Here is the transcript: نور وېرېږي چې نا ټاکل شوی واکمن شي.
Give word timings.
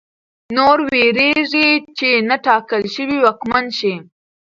نور 0.55 0.77
وېرېږي 0.91 1.69
چې 1.97 2.09
نا 2.27 2.35
ټاکل 2.45 2.81
شوی 2.95 3.17
واکمن 3.21 3.65
شي. 3.77 3.93